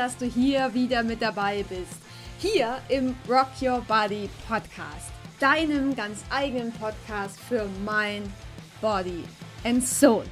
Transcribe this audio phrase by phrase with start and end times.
[0.00, 2.00] dass du hier wieder mit dabei bist.
[2.38, 8.26] Hier im Rock Your Body Podcast, deinem ganz eigenen Podcast für Mind,
[8.80, 9.24] Body
[9.62, 10.24] and Soul.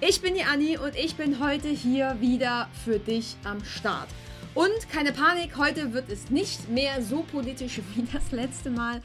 [0.00, 4.06] Ich bin die Anni und ich bin heute hier wieder für dich am Start.
[4.54, 9.02] Und keine Panik, heute wird es nicht mehr so politisch wie das letzte Mal.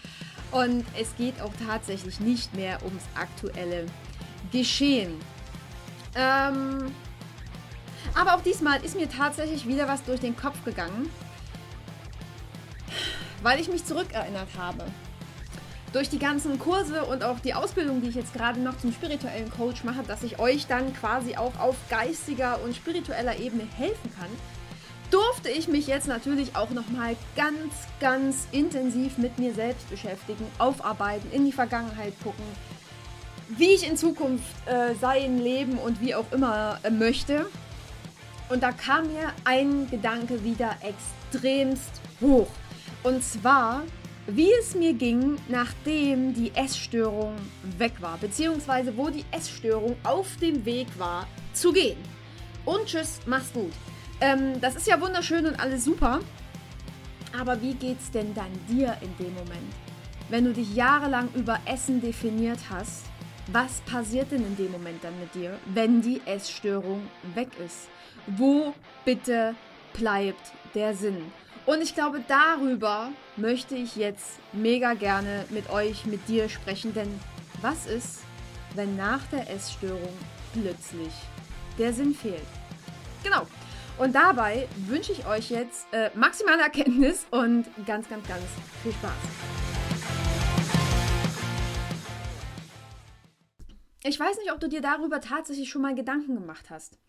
[0.52, 3.88] Und es geht auch tatsächlich nicht mehr ums aktuelle
[4.52, 5.16] Geschehen.
[6.16, 6.92] Ähm,
[8.16, 11.10] aber auch diesmal ist mir tatsächlich wieder was durch den Kopf gegangen,
[13.42, 14.86] weil ich mich zurückerinnert habe.
[15.92, 19.52] Durch die ganzen Kurse und auch die Ausbildung, die ich jetzt gerade noch zum spirituellen
[19.52, 24.30] Coach mache, dass ich euch dann quasi auch auf geistiger und spiritueller Ebene helfen kann,
[25.12, 31.32] durfte ich mich jetzt natürlich auch nochmal ganz, ganz intensiv mit mir selbst beschäftigen, aufarbeiten,
[31.32, 32.44] in die Vergangenheit gucken,
[33.50, 37.46] wie ich in Zukunft äh, sein, leben und wie auch immer äh, möchte.
[38.50, 42.50] Und da kam mir ein Gedanke wieder extremst hoch.
[43.04, 43.84] Und zwar,
[44.28, 47.36] wie es mir ging, nachdem die Essstörung
[47.78, 51.98] weg war, beziehungsweise wo die Essstörung auf dem Weg war zu gehen.
[52.66, 53.74] Und tschüss, mach's gut.
[54.22, 56.20] Ähm, das ist ja wunderschön und alles super.
[57.38, 59.74] Aber wie geht's denn dann dir in dem Moment?
[60.30, 63.04] Wenn du dich jahrelang über Essen definiert hast,
[63.48, 67.90] was passiert denn in dem Moment dann mit dir, wenn die Essstörung weg ist?
[68.28, 69.56] Wo bitte
[69.94, 71.32] bleibt der Sinn?
[71.66, 76.94] Und ich glaube, darüber möchte ich jetzt mega gerne mit euch, mit dir sprechen.
[76.94, 77.20] Denn
[77.62, 78.20] was ist,
[78.76, 80.14] wenn nach der Essstörung
[80.54, 81.14] plötzlich
[81.78, 82.42] der Sinn fehlt?
[83.24, 83.48] Genau.
[83.98, 88.44] Und dabei wünsche ich euch jetzt äh, maximale Erkenntnis und ganz, ganz, ganz
[88.82, 89.83] viel Spaß.
[94.06, 97.00] Ich weiß nicht, ob du dir darüber tatsächlich schon mal Gedanken gemacht hast.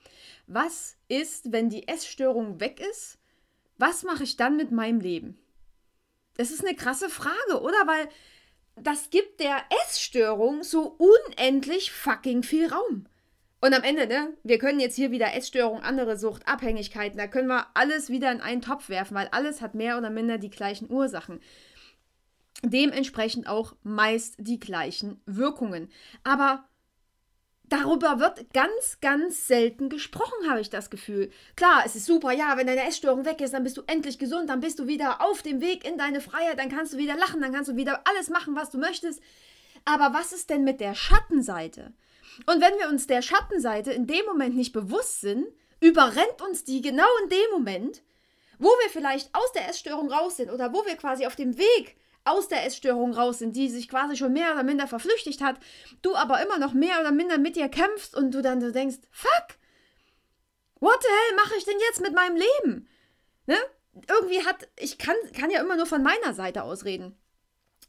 [0.46, 3.18] Was ist, wenn die Essstörung weg ist?
[3.78, 5.36] Was mache ich dann mit meinem Leben?
[6.36, 7.86] Das ist eine krasse Frage, oder?
[7.86, 8.08] Weil
[8.76, 13.06] das gibt der Essstörung so unendlich fucking viel Raum.
[13.60, 17.48] Und am Ende, ne, wir können jetzt hier wieder Essstörung, andere Sucht, Abhängigkeiten, da können
[17.48, 20.90] wir alles wieder in einen Topf werfen, weil alles hat mehr oder minder die gleichen
[20.90, 21.40] Ursachen.
[22.62, 25.90] Dementsprechend auch meist die gleichen Wirkungen.
[26.24, 26.68] Aber
[27.68, 31.30] darüber wird ganz, ganz selten gesprochen, habe ich das Gefühl.
[31.56, 34.50] Klar, es ist super, ja, wenn deine Essstörung weg ist, dann bist du endlich gesund,
[34.50, 37.40] dann bist du wieder auf dem Weg in deine Freiheit, dann kannst du wieder lachen,
[37.40, 39.20] dann kannst du wieder alles machen, was du möchtest.
[39.84, 41.92] Aber was ist denn mit der Schattenseite?
[42.46, 45.46] Und wenn wir uns der Schattenseite in dem Moment nicht bewusst sind,
[45.80, 48.02] überrennt uns die genau in dem Moment,
[48.58, 51.96] wo wir vielleicht aus der Essstörung raus sind oder wo wir quasi auf dem Weg
[52.24, 55.56] aus der Essstörung raus sind, die sich quasi schon mehr oder minder verflüchtigt hat,
[56.02, 58.98] du aber immer noch mehr oder minder mit dir kämpfst und du dann so denkst,
[59.10, 59.58] fuck,
[60.80, 62.88] what the hell mache ich denn jetzt mit meinem Leben?
[63.46, 63.56] Ne?
[64.08, 67.16] Irgendwie hat, ich kann, kann ja immer nur von meiner Seite aus reden.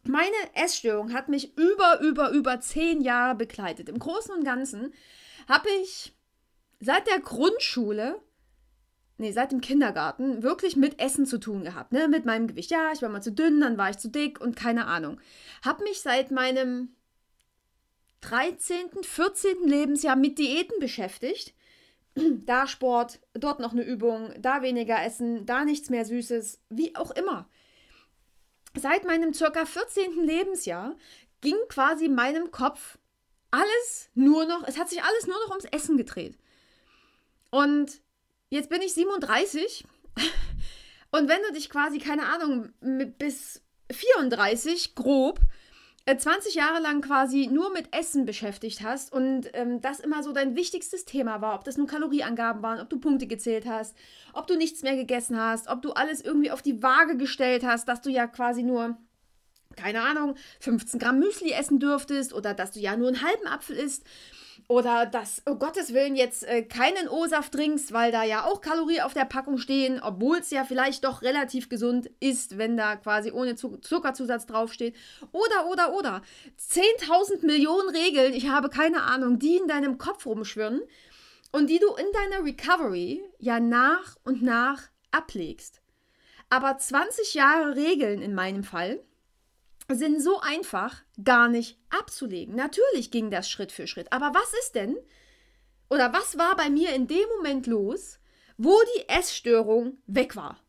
[0.03, 3.89] Meine Essstörung hat mich über, über, über zehn Jahre begleitet.
[3.89, 4.93] Im Großen und Ganzen
[5.47, 6.13] habe ich
[6.79, 8.21] seit der Grundschule
[9.17, 12.07] nee, seit dem Kindergarten wirklich mit Essen zu tun gehabt, ne?
[12.07, 12.71] Mit meinem Gewicht.
[12.71, 15.19] Ja, ich war mal zu dünn, dann war ich zu dick und keine Ahnung.
[15.63, 16.89] Hab mich seit meinem
[18.21, 19.67] 13., 14.
[19.67, 21.53] Lebensjahr mit Diäten beschäftigt.
[22.45, 27.11] Da Sport, dort noch eine Übung, da weniger essen, da nichts mehr Süßes, wie auch
[27.11, 27.49] immer.
[28.73, 30.23] Seit meinem circa 14.
[30.23, 30.95] Lebensjahr
[31.41, 32.97] ging quasi meinem Kopf
[33.51, 36.37] alles nur noch, es hat sich alles nur noch ums Essen gedreht.
[37.51, 38.01] Und
[38.49, 39.85] Jetzt bin ich 37
[41.11, 42.69] und wenn du dich quasi, keine Ahnung,
[43.17, 43.61] bis
[43.91, 45.39] 34 grob
[46.07, 50.33] 20 äh, Jahre lang quasi nur mit Essen beschäftigt hast und ähm, das immer so
[50.33, 53.95] dein wichtigstes Thema war, ob das nun Kalorieangaben waren, ob du Punkte gezählt hast,
[54.33, 57.87] ob du nichts mehr gegessen hast, ob du alles irgendwie auf die Waage gestellt hast,
[57.87, 58.97] dass du ja quasi nur,
[59.75, 63.75] keine Ahnung, 15 Gramm Müsli essen dürftest oder dass du ja nur einen halben Apfel
[63.75, 64.05] isst
[64.67, 68.61] oder dass, um oh Gottes Willen, jetzt äh, keinen O-Saft trinkst, weil da ja auch
[68.61, 72.95] Kalorien auf der Packung stehen, obwohl es ja vielleicht doch relativ gesund ist, wenn da
[72.95, 74.95] quasi ohne Zuckerzusatz draufsteht.
[75.31, 76.21] Oder, oder, oder.
[76.59, 80.81] 10.000 Millionen Regeln, ich habe keine Ahnung, die in deinem Kopf rumschwirren
[81.51, 85.81] und die du in deiner Recovery ja nach und nach ablegst.
[86.49, 88.99] Aber 20 Jahre Regeln in meinem Fall
[89.91, 92.55] sind so einfach gar nicht abzulegen.
[92.55, 94.11] Natürlich ging das Schritt für Schritt.
[94.11, 94.97] Aber was ist denn,
[95.89, 98.19] oder was war bei mir in dem Moment los,
[98.57, 100.59] wo die Essstörung weg war?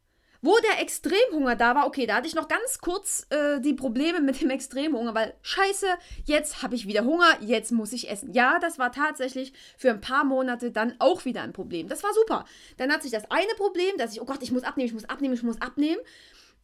[0.43, 4.21] Wo der Extremhunger da war, okay, da hatte ich noch ganz kurz äh, die Probleme
[4.21, 5.87] mit dem Extremhunger, weil scheiße,
[6.25, 8.33] jetzt habe ich wieder Hunger, jetzt muss ich essen.
[8.33, 11.89] Ja, das war tatsächlich für ein paar Monate dann auch wieder ein Problem.
[11.89, 12.45] Das war super.
[12.77, 15.09] Dann hat sich das eine Problem, dass ich, oh Gott, ich muss abnehmen, ich muss
[15.09, 16.01] abnehmen, ich muss abnehmen,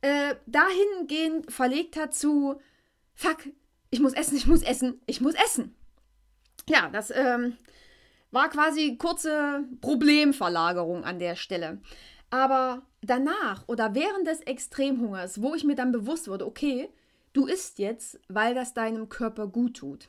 [0.03, 2.61] äh, dahingehend verlegt hat zu,
[3.15, 3.39] fuck,
[3.91, 5.75] ich muss essen, ich muss essen, ich muss essen.
[6.69, 7.57] Ja, das ähm,
[8.31, 11.81] war quasi kurze Problemverlagerung an der Stelle.
[12.31, 16.89] Aber danach oder während des Extremhungers, wo ich mir dann bewusst wurde, okay,
[17.33, 20.09] du isst jetzt, weil das deinem Körper gut tut.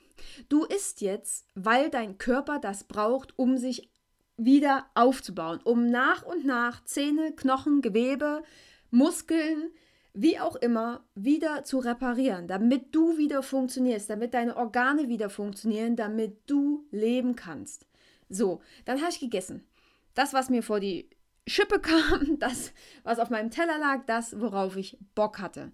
[0.50, 3.90] Du isst jetzt, weil dein Körper das braucht, um sich
[4.38, 8.44] wieder aufzubauen, um nach und nach Zähne, Knochen, Gewebe,
[8.90, 9.72] Muskeln,
[10.14, 15.96] wie auch immer, wieder zu reparieren, damit du wieder funktionierst, damit deine Organe wieder funktionieren,
[15.96, 17.88] damit du leben kannst.
[18.30, 19.66] So, dann habe ich gegessen.
[20.14, 21.10] Das, was mir vor die
[21.48, 22.74] Schippe kam, das,
[23.04, 25.72] was auf meinem Teller lag, das, worauf ich Bock hatte.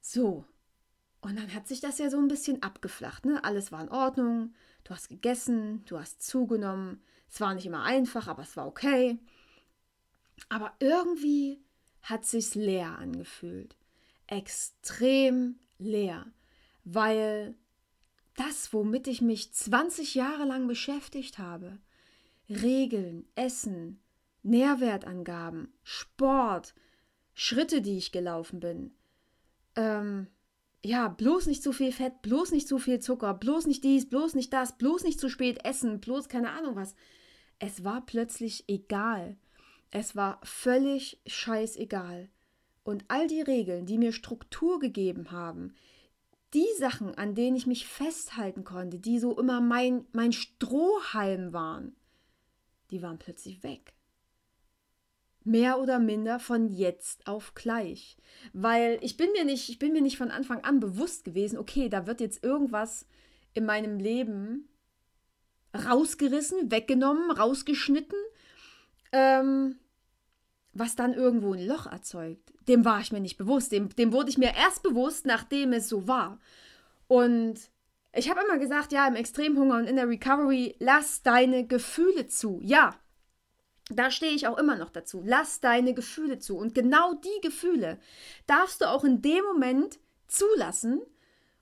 [0.00, 0.44] So.
[1.20, 3.26] Und dann hat sich das ja so ein bisschen abgeflacht.
[3.26, 3.42] Ne?
[3.42, 4.54] Alles war in Ordnung.
[4.84, 7.02] Du hast gegessen, du hast zugenommen.
[7.28, 9.18] Es war nicht immer einfach, aber es war okay.
[10.48, 11.65] Aber irgendwie
[12.06, 13.76] hat sich's leer angefühlt.
[14.28, 16.26] Extrem leer.
[16.84, 17.56] Weil
[18.36, 21.78] das, womit ich mich 20 Jahre lang beschäftigt habe,
[22.48, 24.00] Regeln, Essen,
[24.44, 26.74] Nährwertangaben, Sport,
[27.34, 28.92] Schritte, die ich gelaufen bin.
[29.74, 30.28] Ähm,
[30.84, 34.34] ja, bloß nicht zu viel Fett, bloß nicht zu viel Zucker, bloß nicht dies, bloß
[34.34, 36.94] nicht das, bloß nicht zu spät essen, bloß keine Ahnung was.
[37.58, 39.36] Es war plötzlich egal.
[39.90, 42.28] Es war völlig scheißegal.
[42.82, 45.74] Und all die Regeln, die mir Struktur gegeben haben,
[46.54, 51.96] die Sachen, an denen ich mich festhalten konnte, die so immer mein, mein Strohhalm waren,
[52.90, 53.96] die waren plötzlich weg
[55.46, 58.16] mehr oder minder von jetzt auf gleich.
[58.52, 61.88] Weil ich bin mir nicht, ich bin mir nicht von Anfang an bewusst gewesen, okay,
[61.88, 63.06] da wird jetzt irgendwas
[63.54, 64.68] in meinem Leben
[65.72, 68.18] rausgerissen, weggenommen, rausgeschnitten,
[69.16, 69.76] ähm,
[70.74, 72.52] was dann irgendwo ein Loch erzeugt.
[72.68, 73.72] Dem war ich mir nicht bewusst.
[73.72, 76.38] Dem, dem wurde ich mir erst bewusst, nachdem es so war.
[77.08, 77.54] Und
[78.12, 82.60] ich habe immer gesagt, ja, im Extremhunger und in der Recovery, lass deine Gefühle zu.
[82.62, 82.94] Ja,
[83.88, 85.22] da stehe ich auch immer noch dazu.
[85.24, 86.58] Lass deine Gefühle zu.
[86.58, 87.98] Und genau die Gefühle
[88.46, 89.98] darfst du auch in dem Moment
[90.28, 91.00] zulassen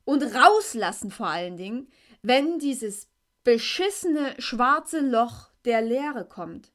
[0.05, 1.89] und rauslassen vor allen Dingen,
[2.23, 3.09] wenn dieses
[3.45, 6.74] beschissene schwarze Loch der Leere kommt.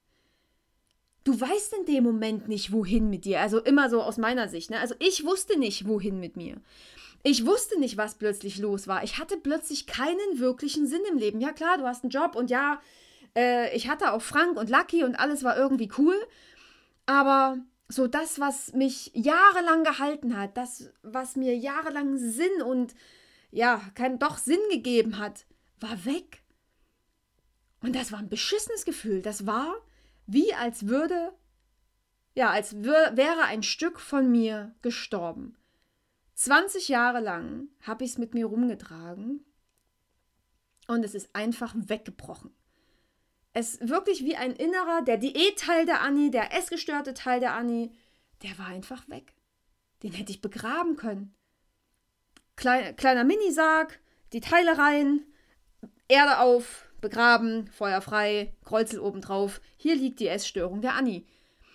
[1.30, 3.40] Du weißt in dem Moment nicht, wohin mit dir.
[3.40, 4.72] Also immer so aus meiner Sicht.
[4.72, 4.80] Ne?
[4.80, 6.58] Also ich wusste nicht, wohin mit mir.
[7.22, 9.04] Ich wusste nicht, was plötzlich los war.
[9.04, 11.40] Ich hatte plötzlich keinen wirklichen Sinn im Leben.
[11.40, 12.82] Ja klar, du hast einen Job und ja,
[13.38, 16.16] äh, ich hatte auch Frank und Lucky und alles war irgendwie cool.
[17.06, 17.60] Aber
[17.90, 22.96] so das, was mich jahrelang gehalten hat, das, was mir jahrelang Sinn und
[23.52, 25.46] ja, kein doch Sinn gegeben hat,
[25.80, 26.42] war weg.
[27.84, 29.22] Und das war ein beschissenes Gefühl.
[29.22, 29.76] Das war
[30.32, 31.34] wie als würde,
[32.34, 35.58] ja, als wäre ein Stück von mir gestorben.
[36.36, 39.46] 20 Jahre lang habe ich es mit mir rumgetragen
[40.88, 42.54] und es ist einfach weggebrochen
[43.54, 47.92] es wirklich wie ein innerer, der Diät-Teil der Anni, der essgestörte Teil der Anni,
[48.44, 49.34] der war einfach weg.
[50.04, 51.36] Den hätte ich begraben können.
[52.56, 54.00] Klein, kleiner Minisarg,
[54.34, 55.26] die Teile rein,
[56.08, 59.62] Erde auf, begraben, Feuer frei, Kreuzel obendrauf.
[59.78, 61.26] Hier liegt die Essstörung der Anni.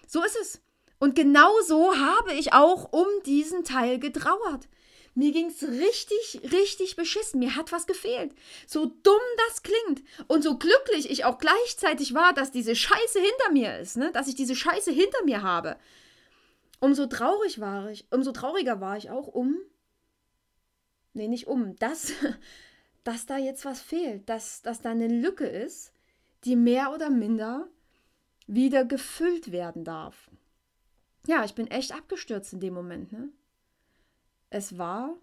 [0.06, 0.62] So ist es.
[0.98, 4.68] Und genau so habe ich auch um diesen Teil getrauert.
[5.14, 7.38] Mir ging es richtig, richtig beschissen.
[7.38, 8.34] Mir hat was gefehlt.
[8.66, 13.52] So dumm das klingt und so glücklich ich auch gleichzeitig war, dass diese Scheiße hinter
[13.52, 14.10] mir ist, ne?
[14.12, 15.76] dass ich diese Scheiße hinter mir habe.
[16.80, 19.56] Umso traurig war ich, umso trauriger war ich auch um,
[21.12, 22.12] nee, nicht um, dass,
[23.04, 25.92] dass da jetzt was fehlt, dass, dass da eine Lücke ist,
[26.44, 27.68] die mehr oder minder
[28.46, 30.30] wieder gefüllt werden darf.
[31.26, 33.28] Ja, ich bin echt abgestürzt in dem Moment, ne?
[34.50, 35.16] Es war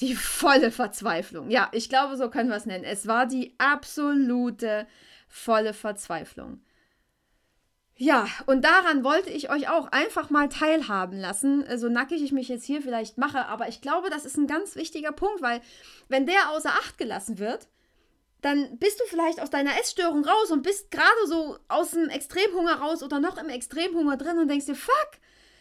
[0.00, 1.50] die volle Verzweiflung.
[1.50, 2.84] Ja, ich glaube, so können wir es nennen.
[2.84, 4.86] Es war die absolute
[5.28, 6.60] volle Verzweiflung.
[7.98, 12.48] Ja, und daran wollte ich euch auch einfach mal teilhaben lassen, so nackig ich mich
[12.48, 15.62] jetzt hier vielleicht mache, aber ich glaube, das ist ein ganz wichtiger Punkt, weil
[16.08, 17.68] wenn der außer Acht gelassen wird,
[18.42, 22.80] dann bist du vielleicht aus deiner Essstörung raus und bist gerade so aus dem Extremhunger
[22.80, 25.10] raus oder noch im Extremhunger drin und denkst dir, fuck,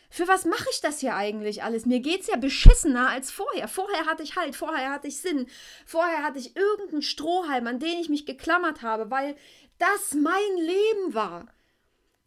[0.09, 1.85] für was mache ich das hier eigentlich alles?
[1.85, 3.67] Mir geht's ja beschissener als vorher.
[3.69, 5.47] Vorher hatte ich Halt, vorher hatte ich Sinn,
[5.85, 9.35] vorher hatte ich irgendeinen Strohhalm, an den ich mich geklammert habe, weil
[9.79, 11.47] das mein Leben war.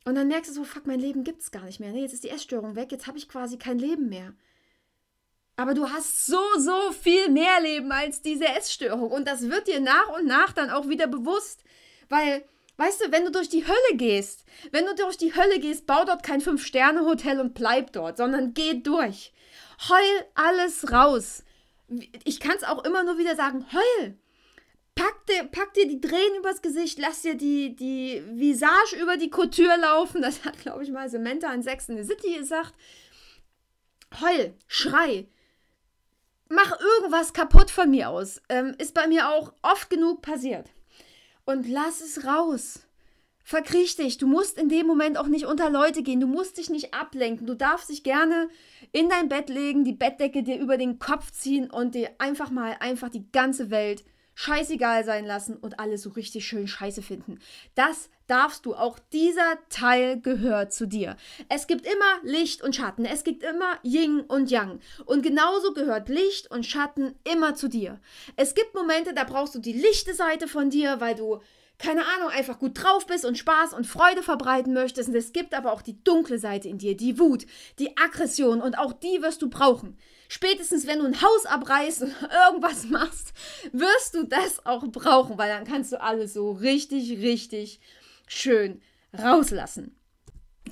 [0.09, 1.93] Und dann merkst du so, fuck, mein Leben gibt es gar nicht mehr.
[1.93, 2.01] Ne?
[2.01, 4.33] Jetzt ist die Essstörung weg, jetzt habe ich quasi kein Leben mehr.
[5.57, 9.11] Aber du hast so, so viel mehr Leben als diese Essstörung.
[9.11, 11.63] Und das wird dir nach und nach dann auch wieder bewusst.
[12.09, 12.43] Weil,
[12.79, 16.07] weißt du, wenn du durch die Hölle gehst, wenn du durch die Hölle gehst, bau
[16.07, 19.35] dort kein Fünf-Sterne-Hotel und bleib dort, sondern geh durch.
[19.91, 21.45] Heul alles raus.
[22.25, 24.17] Ich kann es auch immer nur wieder sagen, heul.
[24.99, 29.31] Pack dir, pack dir die Tränen übers Gesicht, lass dir die, die Visage über die
[29.31, 30.23] Couture laufen.
[30.23, 32.75] Das hat, glaube ich, mal Samantha in Sex in the City gesagt.
[34.21, 35.29] Heul, schrei,
[36.49, 38.43] mach irgendwas kaputt von mir aus.
[38.49, 40.69] Ähm, ist bei mir auch oft genug passiert.
[41.45, 42.81] Und lass es raus.
[43.45, 44.19] Verkriech dich.
[44.19, 46.19] Du musst in dem Moment auch nicht unter Leute gehen.
[46.19, 47.47] Du musst dich nicht ablenken.
[47.47, 48.49] Du darfst dich gerne
[48.91, 52.77] in dein Bett legen, die Bettdecke dir über den Kopf ziehen und dir einfach mal
[52.81, 54.03] einfach die ganze Welt
[54.39, 57.41] scheißegal sein lassen und alles so richtig schön scheiße finden.
[57.75, 58.77] Das darfst du.
[58.77, 61.17] Auch dieser Teil gehört zu dir.
[61.49, 63.05] Es gibt immer Licht und Schatten.
[63.05, 64.79] Es gibt immer Yin und Yang.
[65.07, 67.99] Und genauso gehört Licht und Schatten immer zu dir.
[68.37, 71.41] Es gibt Momente, da brauchst du die lichte Seite von dir, weil du
[71.79, 75.09] keine Ahnung, einfach gut drauf bist und Spaß und Freude verbreiten möchtest.
[75.09, 77.47] Und es gibt aber auch die dunkle Seite in dir, die Wut,
[77.81, 79.97] die Aggression und auch die wirst du brauchen.
[80.29, 82.15] Spätestens, wenn du ein Haus abreißt und
[82.47, 83.33] irgendwas machst,
[83.73, 87.81] wirst du das auch brauchen, weil dann kannst du alles so richtig, richtig
[88.27, 88.83] schön
[89.19, 89.97] rauslassen.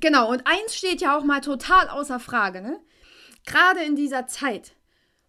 [0.01, 2.79] Genau, und eins steht ja auch mal total außer Frage, ne?
[3.47, 4.73] Gerade in dieser Zeit,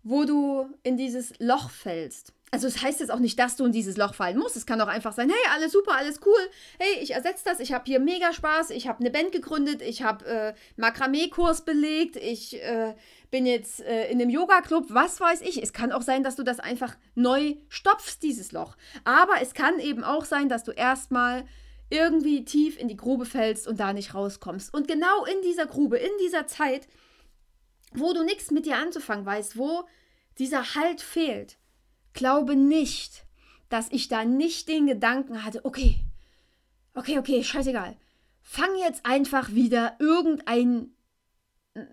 [0.03, 3.65] wo du in dieses Loch fällst also es das heißt jetzt auch nicht, dass du
[3.65, 4.55] in dieses Loch fallen musst.
[4.55, 6.49] Es kann auch einfach sein, hey, alles super, alles cool.
[6.79, 7.59] Hey, ich ersetze das.
[7.59, 8.69] Ich habe hier mega Spaß.
[8.69, 9.81] Ich habe eine Band gegründet.
[9.81, 12.15] Ich habe äh, Makramee-Kurs belegt.
[12.15, 12.95] Ich äh,
[13.31, 14.85] bin jetzt äh, in einem Yoga-Club.
[14.89, 15.61] Was weiß ich.
[15.61, 18.77] Es kann auch sein, dass du das einfach neu stopfst, dieses Loch.
[19.03, 21.43] Aber es kann eben auch sein, dass du erstmal
[21.89, 24.73] irgendwie tief in die Grube fällst und da nicht rauskommst.
[24.73, 26.87] Und genau in dieser Grube, in dieser Zeit,
[27.93, 29.83] wo du nichts mit dir anzufangen weißt, wo
[30.37, 31.57] dieser Halt fehlt,
[32.17, 33.25] glaube nicht,
[33.69, 35.99] dass ich da nicht den Gedanken hatte, okay,
[36.95, 37.95] okay, okay, scheißegal.
[38.41, 40.89] Fang jetzt einfach wieder irgendein
[41.75, 41.85] äh,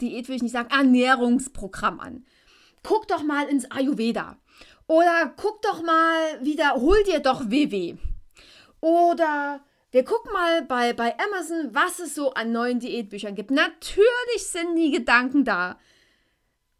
[0.00, 2.26] Diät will ich nicht sagen, Ernährungsprogramm an.
[2.82, 4.36] Guck doch mal ins Ayurveda.
[4.86, 7.96] Oder guck doch mal wieder, hol dir doch WW.
[8.80, 13.50] Oder wir gucken mal bei, bei Amazon, was es so an neuen Diätbüchern gibt.
[13.50, 15.78] Natürlich sind die Gedanken da.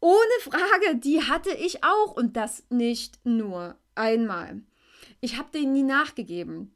[0.05, 4.61] Ohne Frage, die hatte ich auch und das nicht nur einmal.
[5.19, 6.75] Ich habe denen nie nachgegeben.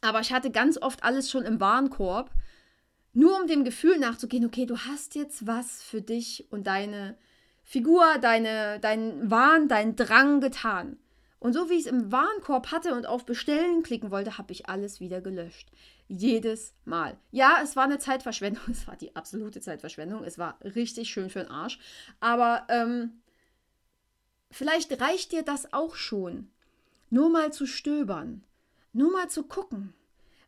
[0.00, 2.32] Aber ich hatte ganz oft alles schon im Warenkorb,
[3.12, 7.16] nur um dem Gefühl nachzugehen, okay, du hast jetzt was für dich und deine
[7.62, 10.98] Figur, deine, deinen Wahn, deinen Drang getan.
[11.40, 14.68] Und so wie ich es im Warenkorb hatte und auf Bestellen klicken wollte, habe ich
[14.68, 15.70] alles wieder gelöscht.
[16.06, 17.16] Jedes Mal.
[17.30, 18.62] Ja, es war eine Zeitverschwendung.
[18.70, 20.22] Es war die absolute Zeitverschwendung.
[20.22, 21.78] Es war richtig schön für den Arsch.
[22.20, 23.22] Aber ähm,
[24.50, 26.50] vielleicht reicht dir das auch schon.
[27.08, 28.44] Nur mal zu stöbern.
[28.92, 29.94] Nur mal zu gucken,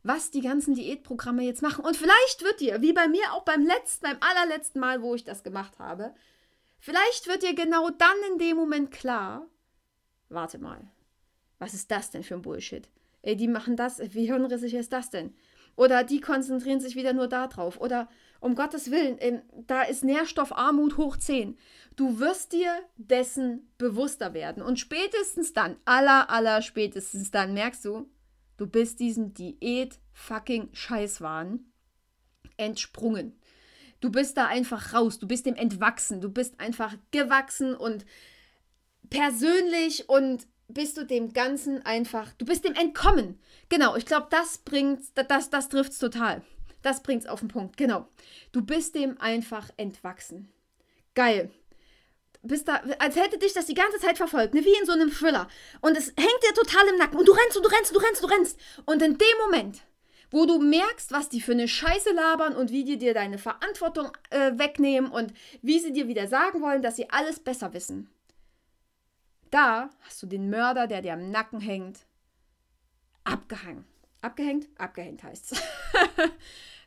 [0.02, 1.87] was die ganzen Diätprogramme jetzt machen.
[1.87, 5.25] Und vielleicht wird dir, wie bei mir auch beim letzten, beim allerletzten Mal, wo ich
[5.25, 6.14] das gemacht habe,
[6.80, 9.46] vielleicht wird dir genau dann in dem Moment klar,
[10.32, 10.80] warte mal,
[11.58, 12.88] was ist das denn für ein Bullshit?
[13.22, 15.34] Ey, die machen das, wie hirnrissig ist das denn?
[15.76, 17.78] Oder die konzentrieren sich wieder nur darauf.
[17.80, 18.08] Oder
[18.40, 21.58] um Gottes Willen, ähm, da ist Nährstoffarmut hoch 10.
[21.96, 24.62] Du wirst dir dessen bewusster werden.
[24.62, 28.10] Und spätestens dann, aller, aller spätestens dann merkst du,
[28.56, 31.66] du bist diesem Diät-fucking-Scheißwahn
[32.56, 33.38] entsprungen.
[34.00, 38.04] Du bist da einfach raus, du bist dem entwachsen, du bist einfach gewachsen und
[39.12, 43.38] persönlich und bist du dem Ganzen einfach, du bist dem entkommen.
[43.69, 46.42] Genau, ich glaube, das bringt, das, das trifft es total.
[46.83, 48.09] Das bringt es auf den Punkt, genau.
[48.50, 50.50] Du bist dem einfach entwachsen.
[51.14, 51.50] Geil.
[52.42, 54.64] Bist da, als hätte dich das die ganze Zeit verfolgt, ne?
[54.64, 55.47] wie in so einem Thriller.
[55.81, 58.23] Und es hängt dir total im Nacken und du rennst und du rennst, du rennst,
[58.23, 58.61] du rennst.
[58.85, 59.83] Und in dem Moment,
[60.33, 64.11] wo du merkst, was die für eine Scheiße labern und wie die dir deine Verantwortung
[64.31, 68.11] äh, wegnehmen und wie sie dir wieder sagen wollen, dass sie alles besser wissen,
[69.52, 72.00] da hast du den Mörder, der dir am Nacken hängt,
[73.25, 73.85] abgehangen.
[74.21, 74.68] Abgehängt?
[74.78, 75.62] Abgehängt heißt es.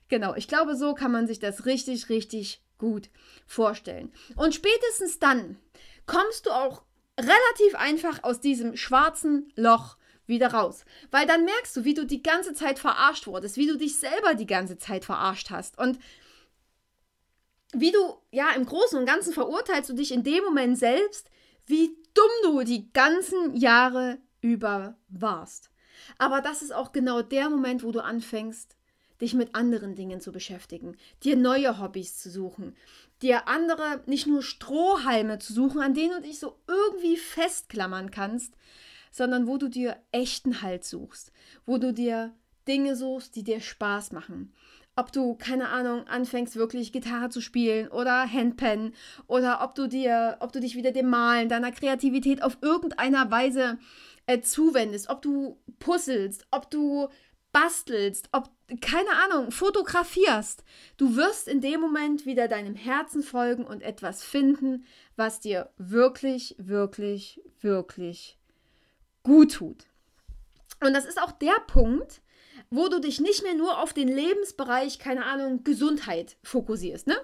[0.09, 3.09] genau, ich glaube, so kann man sich das richtig, richtig gut
[3.45, 4.11] vorstellen.
[4.35, 5.57] Und spätestens dann
[6.05, 6.83] kommst du auch
[7.19, 10.85] relativ einfach aus diesem schwarzen Loch wieder raus.
[11.11, 14.33] Weil dann merkst du, wie du die ganze Zeit verarscht wurdest, wie du dich selber
[14.33, 15.77] die ganze Zeit verarscht hast.
[15.77, 15.99] Und
[17.73, 21.29] wie du, ja, im Großen und Ganzen verurteilst du dich in dem Moment selbst,
[21.67, 25.69] wie dumm du die ganzen Jahre über warst.
[26.17, 28.75] Aber das ist auch genau der Moment, wo du anfängst,
[29.21, 32.75] dich mit anderen Dingen zu beschäftigen, dir neue Hobbys zu suchen,
[33.21, 38.53] dir andere, nicht nur Strohhalme zu suchen, an denen du dich so irgendwie festklammern kannst,
[39.11, 41.31] sondern wo du dir echten Halt suchst,
[41.65, 42.33] wo du dir
[42.67, 44.53] Dinge suchst, die dir Spaß machen.
[44.95, 48.93] Ob du, keine Ahnung, anfängst wirklich Gitarre zu spielen oder Handpen
[49.27, 53.77] oder ob du dir, ob du dich wieder dem Malen, deiner Kreativität auf irgendeiner Weise
[54.25, 57.09] äh, zuwendest, ob du puzzelst, ob du
[57.55, 58.49] bastelst, ob,
[58.81, 60.65] keine Ahnung, fotografierst.
[60.97, 64.83] Du wirst in dem Moment wieder deinem Herzen folgen und etwas finden,
[65.15, 68.37] was dir wirklich, wirklich, wirklich
[69.23, 69.85] gut tut.
[70.83, 72.21] Und das ist auch der Punkt,
[72.69, 77.15] wo du dich nicht mehr nur auf den Lebensbereich, keine Ahnung, Gesundheit fokussierst, ne?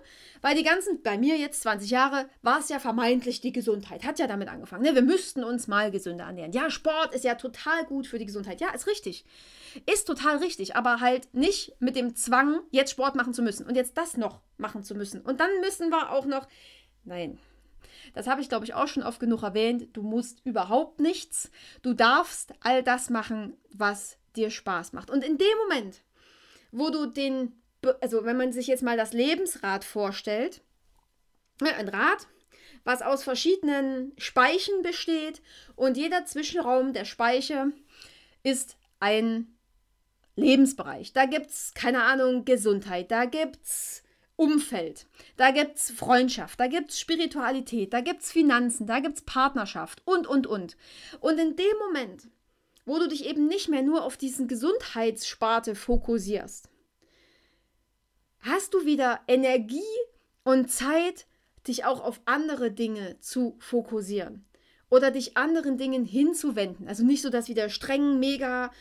[0.42, 4.04] Weil die ganzen, bei mir jetzt 20 Jahre, war es ja vermeintlich die Gesundheit.
[4.04, 4.96] Hat ja damit angefangen, ne?
[4.96, 6.52] Wir müssten uns mal gesünder ernähren.
[6.52, 8.62] Ja, Sport ist ja total gut für die Gesundheit.
[8.62, 9.26] Ja, ist richtig.
[9.92, 13.76] Ist total richtig, aber halt nicht mit dem Zwang, jetzt Sport machen zu müssen und
[13.76, 15.22] jetzt das noch machen zu müssen.
[15.22, 16.48] Und dann müssen wir auch noch,
[17.04, 17.40] nein,
[18.14, 19.90] das habe ich, glaube ich, auch schon oft genug erwähnt.
[19.94, 21.52] Du musst überhaupt nichts.
[21.82, 25.10] Du darfst all das machen, was dir Spaß macht.
[25.10, 26.02] Und in dem Moment,
[26.72, 27.62] wo du den,
[28.02, 30.62] also wenn man sich jetzt mal das Lebensrad vorstellt,
[31.62, 32.28] ne, ein Rad,
[32.84, 35.42] was aus verschiedenen Speichen besteht
[35.76, 37.72] und jeder Zwischenraum der Speiche
[38.44, 39.56] ist ein
[40.36, 41.14] Lebensbereich.
[41.14, 44.04] Da gibt es, keine Ahnung, Gesundheit, da gibt es
[44.36, 45.06] Umfeld,
[45.38, 49.22] da gibt es Freundschaft, da gibt es Spiritualität, da gibt es Finanzen, da gibt es
[49.24, 50.78] Partnerschaft und, und, und.
[51.20, 52.28] Und in dem Moment,
[52.92, 56.68] wo du dich eben nicht mehr nur auf diesen Gesundheitssparte fokussierst,
[58.40, 59.80] hast du wieder Energie
[60.44, 61.26] und Zeit,
[61.66, 64.44] dich auch auf andere Dinge zu fokussieren
[64.90, 66.90] oder dich anderen Dingen hinzuwenden.
[66.90, 68.72] Also nicht so, dass wieder streng, mega,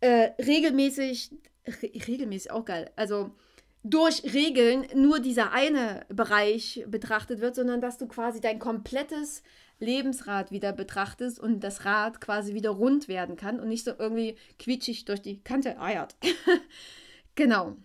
[0.00, 1.30] äh, regelmäßig,
[1.64, 3.36] re regelmäßig auch geil, also
[3.84, 9.42] durch Regeln nur dieser eine Bereich betrachtet wird, sondern dass du quasi dein komplettes
[9.78, 14.36] Lebensrad wieder betrachtest und das Rad quasi wieder rund werden kann und nicht so irgendwie
[14.58, 16.16] quietschig durch die Kante eiert.
[17.34, 17.76] genau.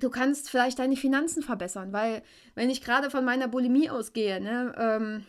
[0.00, 2.22] Du kannst vielleicht deine Finanzen verbessern, weil
[2.56, 5.26] wenn ich gerade von meiner Bulimie ausgehe, ne, ähm,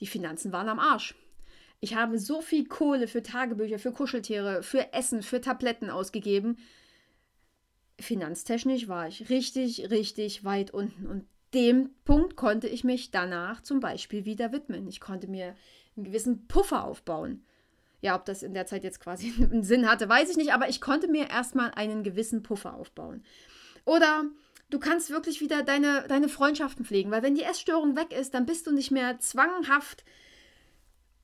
[0.00, 1.14] die Finanzen waren am Arsch.
[1.80, 6.58] Ich habe so viel Kohle für Tagebücher, für Kuscheltiere, für Essen, für Tabletten ausgegeben.
[7.98, 11.06] Finanztechnisch war ich richtig, richtig weit unten.
[11.06, 14.88] Und dem Punkt konnte ich mich danach zum Beispiel wieder widmen.
[14.88, 15.54] Ich konnte mir
[15.96, 17.44] einen gewissen Puffer aufbauen.
[18.00, 20.68] Ja, ob das in der Zeit jetzt quasi einen Sinn hatte, weiß ich nicht, aber
[20.68, 23.24] ich konnte mir erstmal einen gewissen Puffer aufbauen.
[23.84, 24.24] Oder
[24.70, 28.46] du kannst wirklich wieder deine, deine Freundschaften pflegen, weil wenn die Essstörung weg ist, dann
[28.46, 30.04] bist du nicht mehr zwanghaft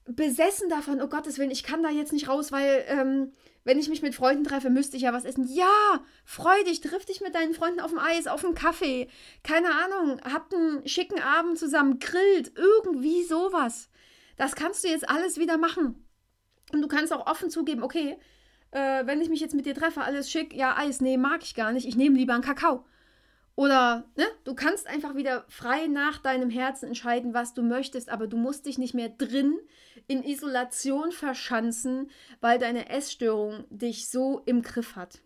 [0.07, 3.33] besessen davon, oh Gottes Willen, ich kann da jetzt nicht raus, weil ähm,
[3.65, 5.47] wenn ich mich mit Freunden treffe, müsste ich ja was essen.
[5.53, 9.09] Ja, freu dich, triff dich mit deinen Freunden auf dem Eis, auf dem Kaffee.
[9.43, 13.91] Keine Ahnung, habt einen schicken Abend zusammen, grillt, irgendwie sowas.
[14.37, 16.07] Das kannst du jetzt alles wieder machen.
[16.73, 18.17] Und du kannst auch offen zugeben, okay,
[18.71, 21.55] äh, wenn ich mich jetzt mit dir treffe, alles schick, ja, Eis, nee, mag ich
[21.55, 22.85] gar nicht, ich nehme lieber einen Kakao.
[23.57, 28.27] Oder ne, du kannst einfach wieder frei nach deinem Herzen entscheiden, was du möchtest, aber
[28.27, 29.59] du musst dich nicht mehr drin
[30.11, 35.21] in Isolation verschanzen, weil deine Essstörung dich so im Griff hat.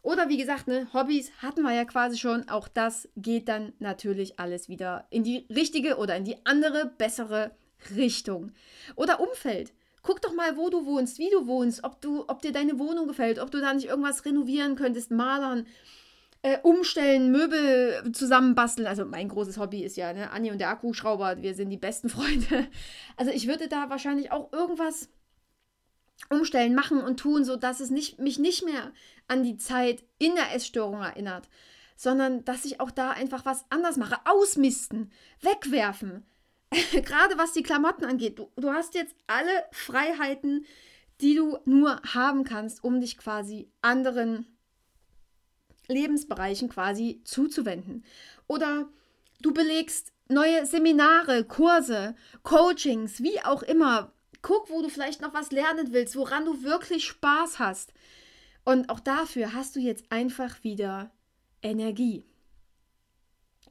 [0.00, 2.48] Oder wie gesagt, ne, Hobbys hatten wir ja quasi schon.
[2.48, 7.50] Auch das geht dann natürlich alles wieder in die richtige oder in die andere, bessere
[7.96, 8.52] Richtung.
[8.94, 9.72] Oder Umfeld.
[10.02, 13.08] Guck doch mal, wo du wohnst, wie du wohnst, ob, du, ob dir deine Wohnung
[13.08, 15.66] gefällt, ob du da nicht irgendwas renovieren könntest, malern,
[16.42, 18.86] äh, umstellen, Möbel zusammenbasteln.
[18.86, 22.08] Also mein großes Hobby ist ja, ne, Anni und der Akkuschrauber, wir sind die besten
[22.10, 22.66] Freunde.
[23.16, 25.08] Also ich würde da wahrscheinlich auch irgendwas
[26.28, 28.92] umstellen, machen und tun, sodass es nicht, mich nicht mehr
[29.26, 31.48] an die Zeit in der Essstörung erinnert,
[31.96, 34.16] sondern dass ich auch da einfach was anders mache.
[34.24, 36.26] Ausmisten, wegwerfen.
[36.92, 38.38] Gerade was die Klamotten angeht.
[38.38, 40.66] Du, du hast jetzt alle Freiheiten,
[41.20, 44.46] die du nur haben kannst, um dich quasi anderen
[45.90, 48.04] Lebensbereichen quasi zuzuwenden.
[48.46, 48.88] Oder
[49.40, 54.12] du belegst neue Seminare, Kurse, Coachings, wie auch immer.
[54.42, 57.92] Guck, wo du vielleicht noch was lernen willst, woran du wirklich Spaß hast.
[58.64, 61.10] Und auch dafür hast du jetzt einfach wieder
[61.62, 62.24] Energie.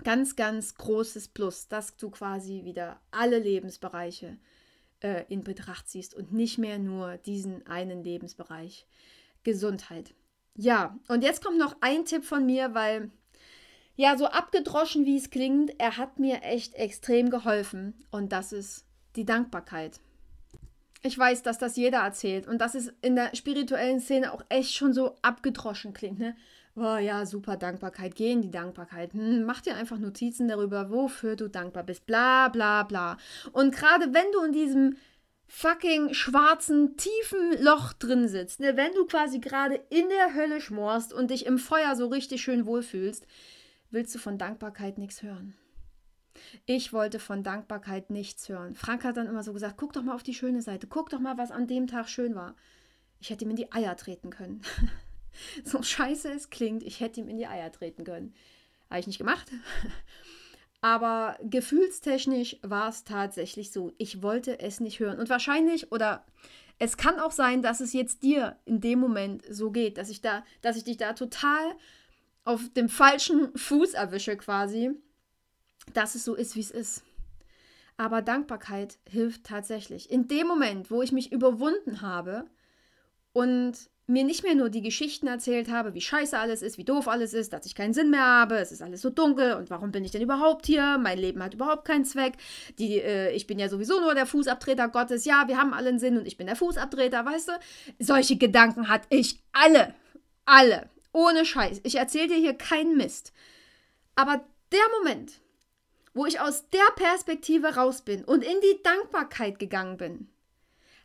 [0.03, 4.38] Ganz, ganz großes Plus, dass du quasi wieder alle Lebensbereiche
[5.01, 8.86] äh, in Betracht ziehst und nicht mehr nur diesen einen Lebensbereich
[9.43, 10.13] Gesundheit.
[10.62, 13.12] Ja, und jetzt kommt noch ein Tipp von mir, weil
[13.95, 18.86] ja, so abgedroschen wie es klingt, er hat mir echt extrem geholfen und das ist
[19.15, 20.02] die Dankbarkeit.
[21.02, 24.74] ich weiß, dass das jeder erzählt und dass es in der spirituellen Szene auch echt
[24.74, 26.36] schon so abgedroschen klingt, ne?
[26.76, 29.13] Oh ja, super Dankbarkeit, geh in die Dankbarkeit.
[29.13, 32.06] Hm, mach dir einfach Notizen darüber, wofür du dankbar bist.
[32.06, 33.17] Bla bla bla.
[33.54, 34.98] Und gerade wenn du in diesem
[35.49, 41.12] fucking schwarzen, tiefen Loch drin sitzt, ne, wenn du quasi gerade in der Hölle schmorst
[41.12, 43.25] und dich im Feuer so richtig schön wohlfühlst,
[43.89, 45.55] willst du von Dankbarkeit nichts hören.
[46.65, 48.75] Ich wollte von Dankbarkeit nichts hören.
[48.75, 51.19] Frank hat dann immer so gesagt, guck doch mal auf die schöne Seite, guck doch
[51.19, 52.55] mal, was an dem Tag schön war.
[53.19, 54.62] Ich hätte ihm in die Eier treten können.
[55.65, 58.35] so scheiße es klingt, ich hätte ihm in die Eier treten können.
[58.89, 59.47] Habe ich nicht gemacht.
[60.82, 63.92] Aber gefühlstechnisch war es tatsächlich so.
[63.98, 65.20] Ich wollte es nicht hören.
[65.20, 66.26] Und wahrscheinlich, oder
[66.78, 70.22] es kann auch sein, dass es jetzt dir in dem Moment so geht, dass ich
[70.22, 71.76] da, dass ich dich da total
[72.46, 74.92] auf dem falschen Fuß erwische, quasi,
[75.94, 77.04] dass es so ist, wie es ist.
[77.98, 80.10] Aber Dankbarkeit hilft tatsächlich.
[80.10, 82.46] In dem Moment, wo ich mich überwunden habe
[83.34, 87.08] und mir nicht mehr nur die Geschichten erzählt habe, wie scheiße alles ist, wie doof
[87.08, 89.91] alles ist, dass ich keinen Sinn mehr habe, es ist alles so dunkel und warum
[89.91, 90.98] bin ich denn überhaupt hier?
[90.98, 92.34] Mein Leben hat überhaupt keinen Zweck.
[92.80, 95.26] Die, äh, ich bin ja sowieso nur der Fußabtreter Gottes.
[95.26, 97.52] Ja, wir haben alle einen Sinn und ich bin der Fußabtreter, weißt du?
[98.00, 99.93] Solche Gedanken hatte ich alle.
[100.45, 100.89] Alle.
[101.12, 101.82] Ohne Scheiß.
[101.84, 103.32] Ich erzähle dir hier keinen Mist.
[104.15, 105.34] Aber der Moment,
[106.13, 110.30] wo ich aus der Perspektive raus bin und in die Dankbarkeit gegangen bin,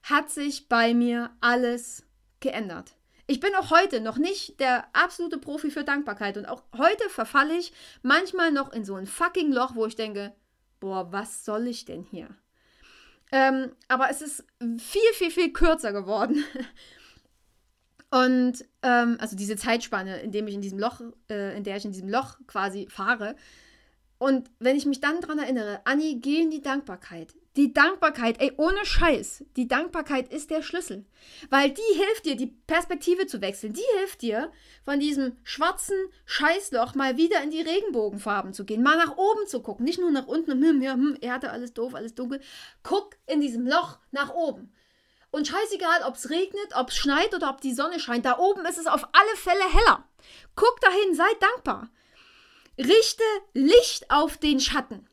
[0.02, 2.03] hat sich bei mir alles
[2.44, 2.94] geändert.
[3.26, 7.56] Ich bin auch heute noch nicht der absolute Profi für Dankbarkeit und auch heute verfalle
[7.56, 10.32] ich manchmal noch in so ein fucking Loch, wo ich denke,
[10.78, 12.28] boah, was soll ich denn hier?
[13.32, 14.44] Ähm, aber es ist
[14.78, 16.44] viel, viel, viel kürzer geworden.
[18.10, 21.84] Und ähm, also diese Zeitspanne, in dem ich in diesem Loch, äh, in der ich
[21.84, 23.34] in diesem Loch quasi fahre.
[24.18, 27.34] Und wenn ich mich dann daran erinnere, Anni, geh in die Dankbarkeit.
[27.56, 31.04] Die Dankbarkeit, ey, ohne Scheiß, die Dankbarkeit ist der Schlüssel.
[31.50, 33.72] Weil die hilft dir, die Perspektive zu wechseln.
[33.72, 34.50] Die hilft dir,
[34.84, 38.82] von diesem schwarzen Scheißloch mal wieder in die Regenbogenfarben zu gehen.
[38.82, 39.84] Mal nach oben zu gucken.
[39.84, 42.40] Nicht nur nach unten, hm, ja, hm, er hatte alles doof, alles dunkel.
[42.82, 44.72] Guck in diesem Loch nach oben.
[45.30, 48.26] Und scheißegal, ob es regnet, ob es schneit oder ob die Sonne scheint.
[48.26, 50.08] Da oben ist es auf alle Fälle heller.
[50.56, 51.88] Guck dahin, sei dankbar.
[52.78, 55.08] Richte Licht auf den Schatten.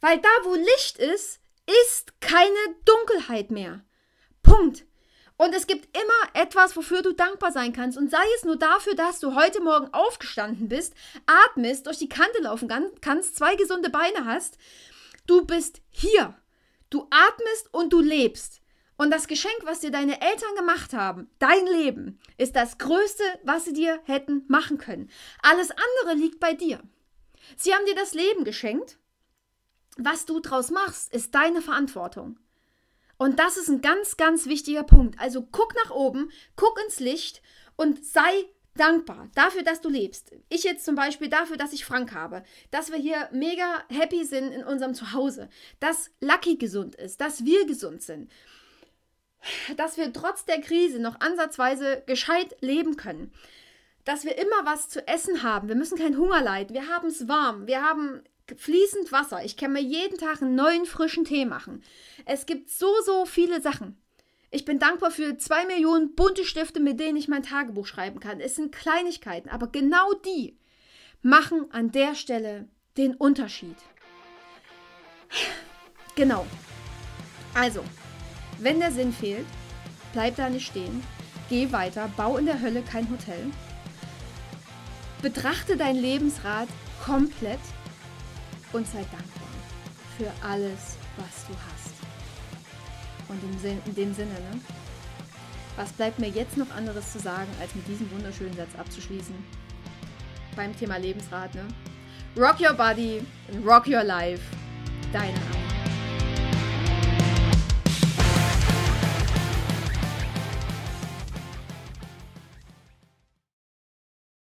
[0.00, 1.40] Weil da, wo Licht ist,
[1.84, 3.84] ist keine Dunkelheit mehr.
[4.42, 4.84] Punkt.
[5.38, 7.98] Und es gibt immer etwas, wofür du dankbar sein kannst.
[7.98, 10.94] Und sei es nur dafür, dass du heute Morgen aufgestanden bist,
[11.26, 12.70] atmest, durch die Kante laufen
[13.02, 14.56] kannst, zwei gesunde Beine hast.
[15.26, 16.34] Du bist hier.
[16.88, 18.62] Du atmest und du lebst.
[18.96, 23.66] Und das Geschenk, was dir deine Eltern gemacht haben, dein Leben, ist das Größte, was
[23.66, 25.10] sie dir hätten machen können.
[25.42, 26.80] Alles andere liegt bei dir.
[27.56, 28.96] Sie haben dir das Leben geschenkt
[29.96, 32.38] was du draus machst, ist deine Verantwortung.
[33.18, 35.18] Und das ist ein ganz, ganz wichtiger Punkt.
[35.18, 37.40] Also guck nach oben, guck ins Licht
[37.76, 38.44] und sei
[38.76, 40.32] dankbar dafür, dass du lebst.
[40.50, 44.52] Ich jetzt zum Beispiel dafür, dass ich Frank habe, dass wir hier mega happy sind
[44.52, 45.48] in unserem Zuhause,
[45.80, 48.30] dass Lucky gesund ist, dass wir gesund sind,
[49.76, 53.32] dass wir trotz der Krise noch ansatzweise gescheit leben können,
[54.04, 55.68] dass wir immer was zu essen haben.
[55.68, 58.22] Wir müssen keinen Hunger leiden, wir haben es warm, wir haben
[58.56, 59.44] fließend Wasser.
[59.44, 61.82] Ich kann mir jeden Tag einen neuen frischen Tee machen.
[62.24, 64.00] Es gibt so, so viele Sachen.
[64.50, 68.40] Ich bin dankbar für zwei Millionen bunte Stifte, mit denen ich mein Tagebuch schreiben kann.
[68.40, 70.56] Es sind Kleinigkeiten, aber genau die
[71.22, 73.76] machen an der Stelle den Unterschied.
[76.14, 76.46] Genau.
[77.54, 77.82] Also,
[78.60, 79.46] wenn der Sinn fehlt,
[80.12, 81.02] bleib da nicht stehen.
[81.48, 83.50] Geh weiter, bau in der Hölle kein Hotel.
[85.20, 86.68] Betrachte dein Lebensrad
[87.04, 87.60] komplett
[88.72, 89.48] und sei dankbar
[90.16, 91.94] für alles, was du hast.
[93.28, 94.60] Und in, Sin in dem Sinne, ne?
[95.76, 99.34] Was bleibt mir jetzt noch anderes zu sagen, als mit diesem wunderschönen Satz abzuschließen?
[100.54, 101.66] Beim Thema Lebensrat, ne?
[102.36, 103.22] Rock your body,
[103.64, 104.42] rock your life.
[105.12, 105.55] Deine Anna.